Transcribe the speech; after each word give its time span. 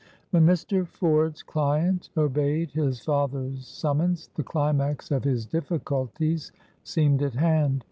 When 0.31 0.47
Mr. 0.47 0.87
Ford's 0.87 1.43
client 1.43 2.09
obeyed 2.17 2.71
his 2.71 3.01
father's 3.05 3.67
summons, 3.67 4.31
the 4.33 4.41
climax 4.41 5.11
of 5.11 5.23
his 5.23 5.45
difficulties 5.45 6.51
seemed 6.83 7.21
at 7.21 7.35
hand. 7.35 7.79